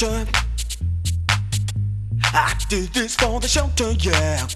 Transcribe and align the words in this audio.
shelter. 0.00 0.26
I 2.22 2.56
did 2.68 2.88
this 2.94 3.14
for 3.16 3.38
the 3.38 3.48
shelter, 3.48 3.92
yeah. 3.92 4.46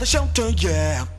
the 0.00 0.06
shelter, 0.06 0.48
yeah. 0.56 1.09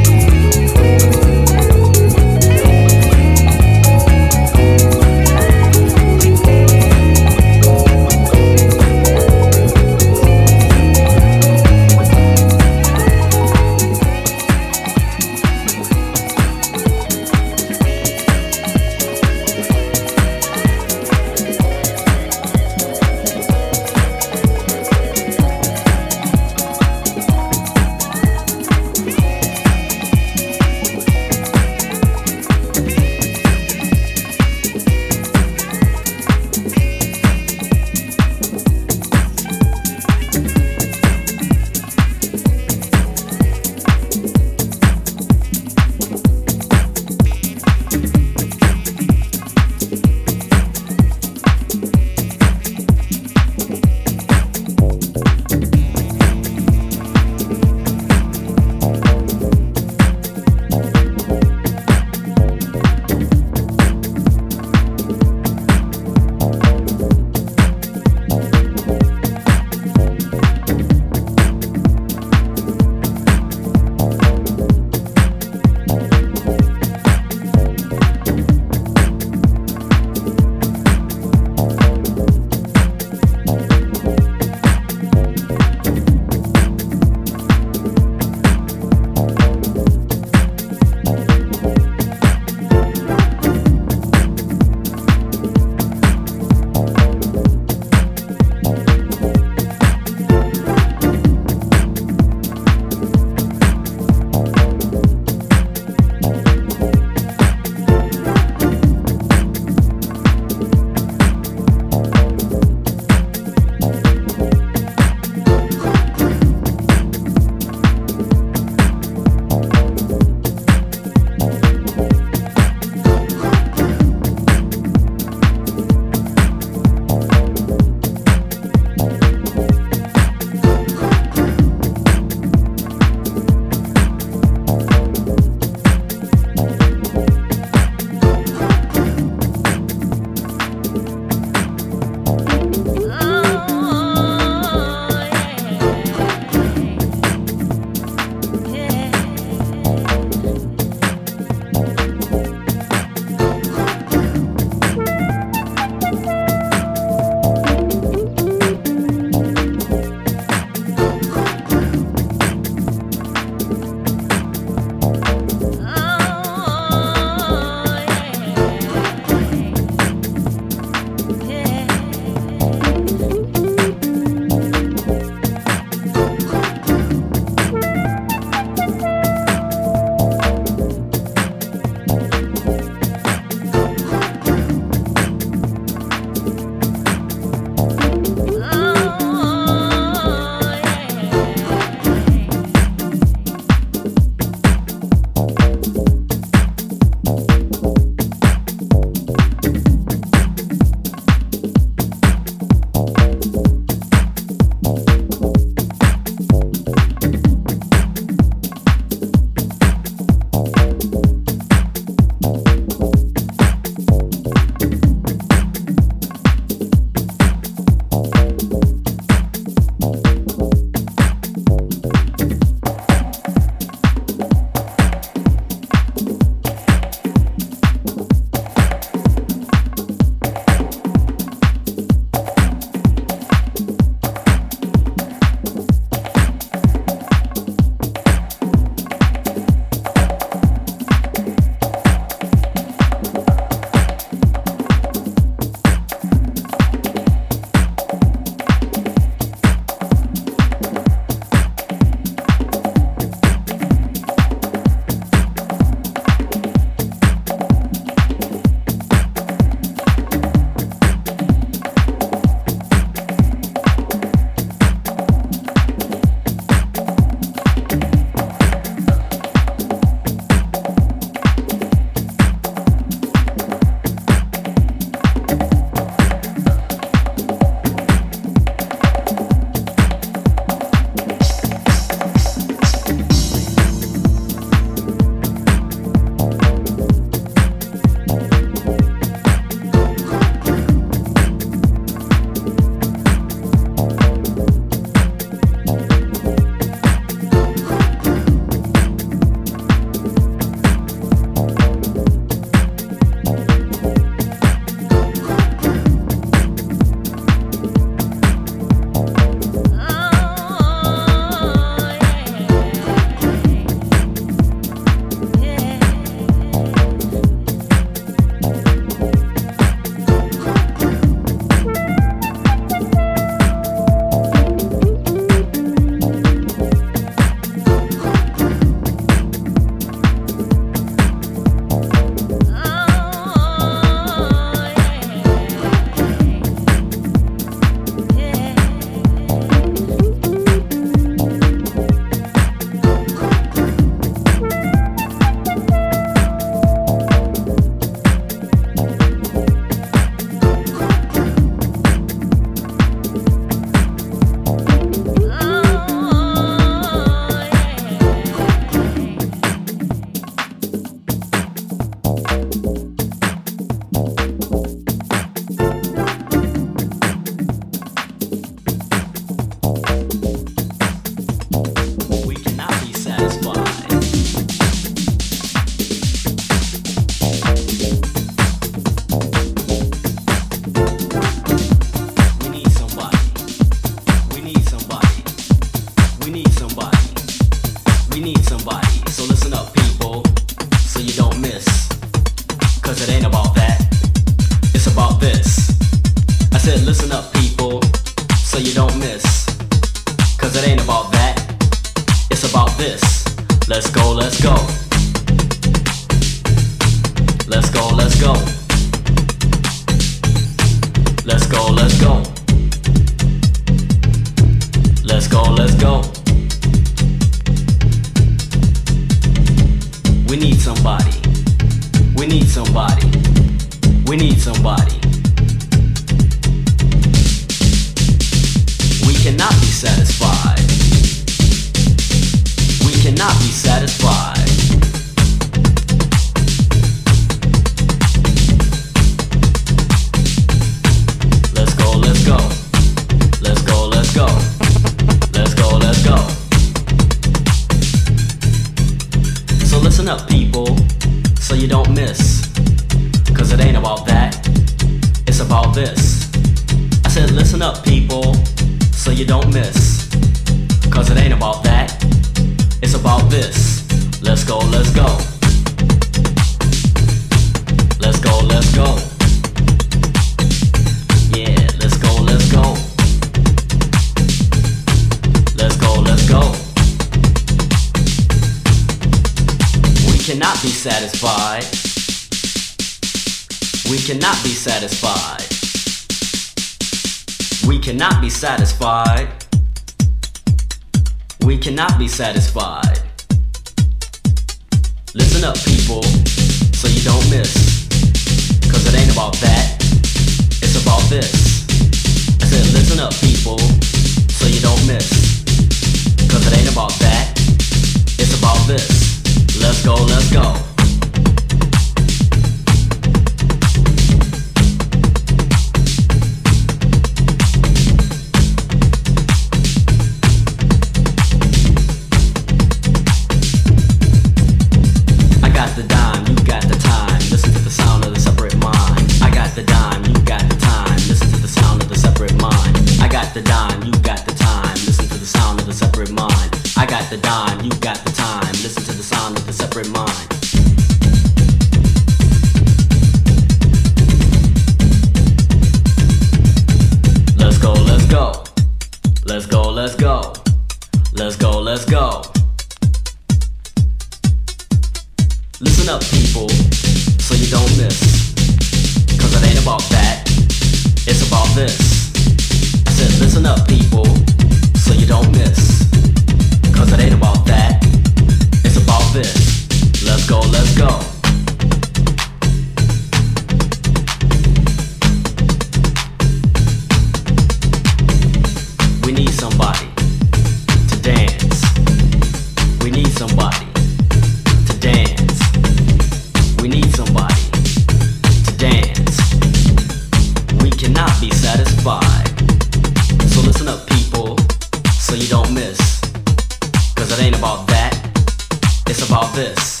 about 599.30 599.54
this. 599.54 600.00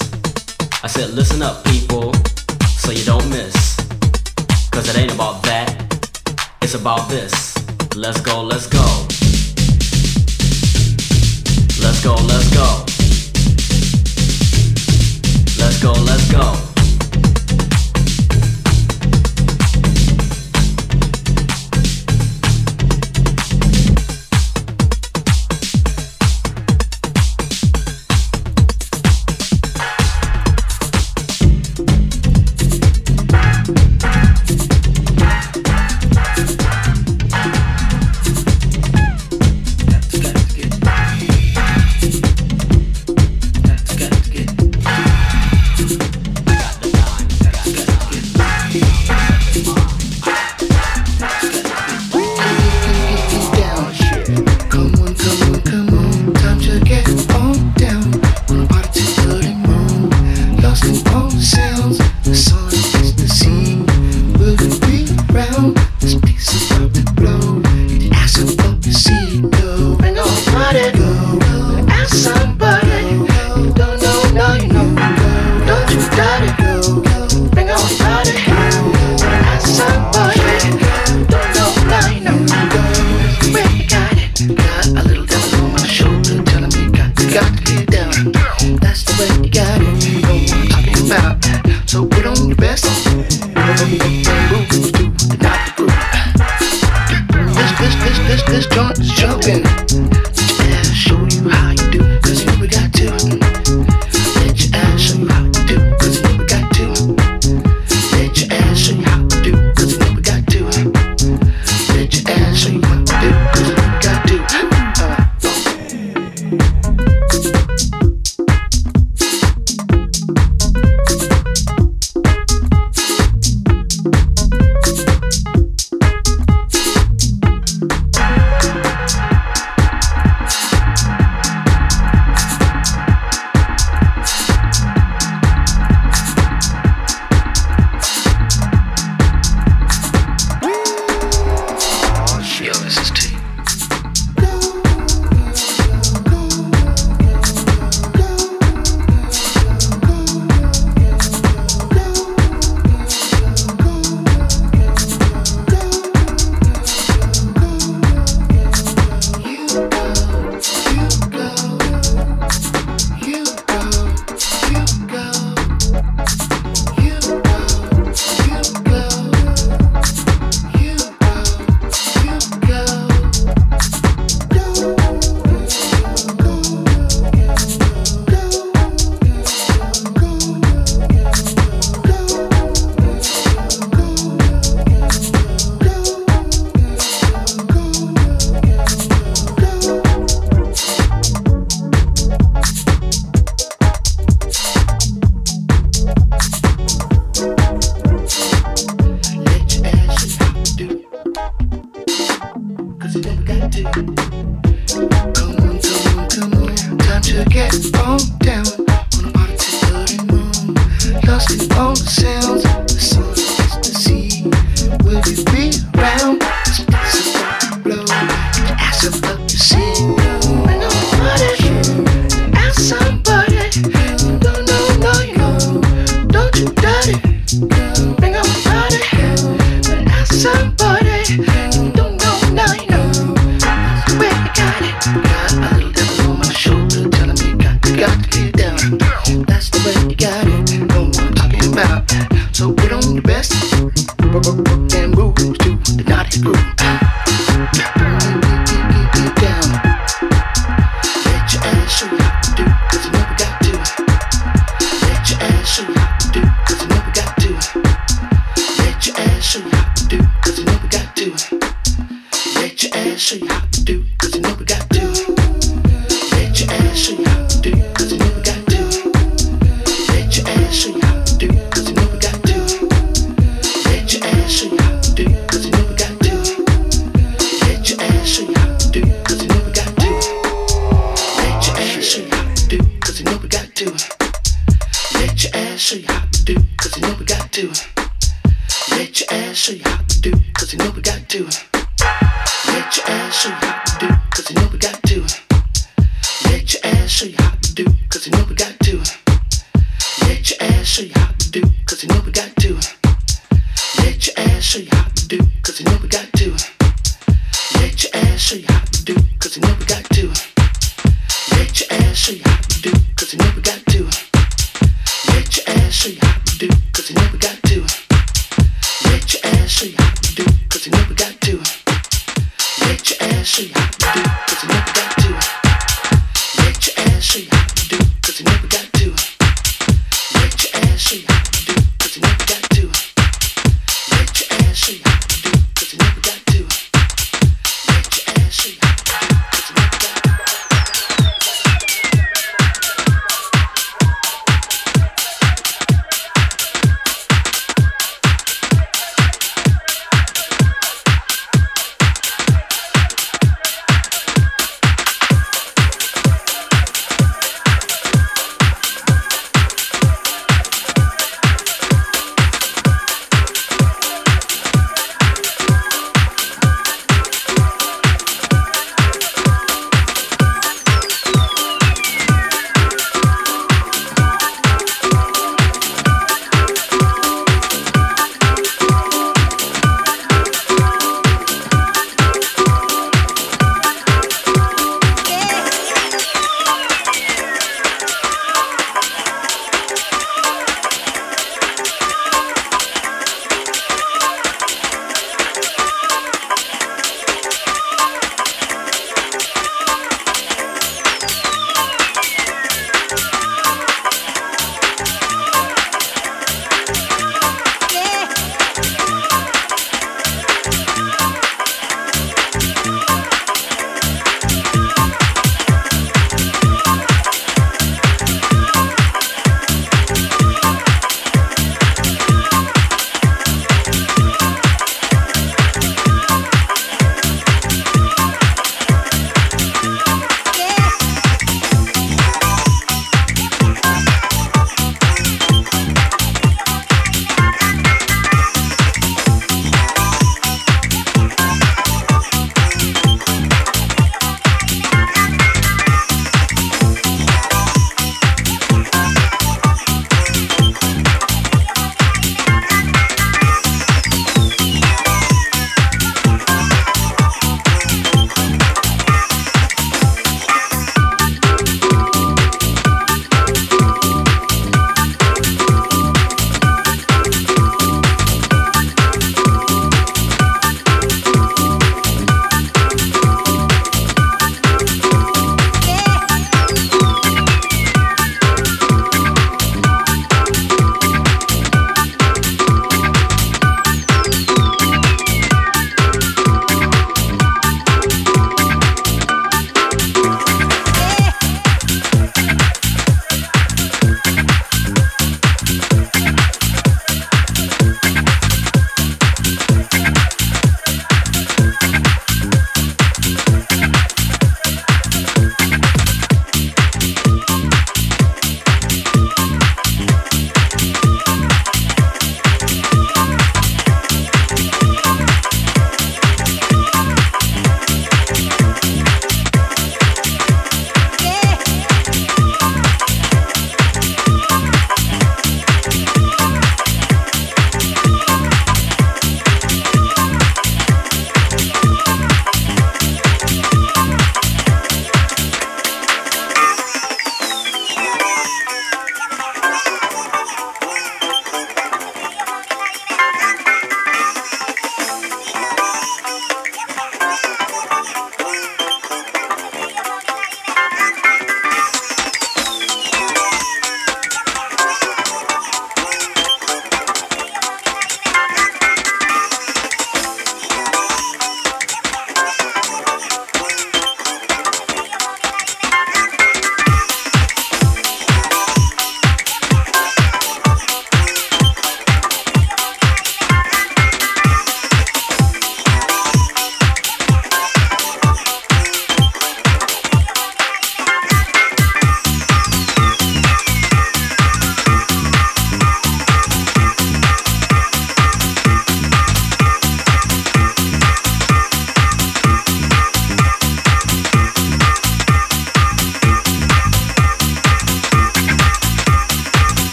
I 0.82 0.88
said, 0.88 1.10
listen 1.10 1.40
up, 1.40 1.64
people, 1.66 2.12
so 2.82 2.90
you 2.90 3.04
don't 3.04 3.28
miss. 3.30 3.76
Cause 4.72 4.88
it 4.88 4.98
ain't 4.98 5.14
about 5.14 5.40
that, 5.44 5.70
it's 6.62 6.74
about 6.74 7.08
this. 7.08 7.54
Let's 7.94 8.20
go, 8.20 8.42
let's 8.42 8.66
go. 8.66 8.84
Let's 11.80 12.02
go, 12.02 12.14
let's 12.16 12.50
go. 12.52 12.84
Let's 15.62 15.80
go, 15.80 15.92
let's 15.92 16.32
go. 16.32 16.69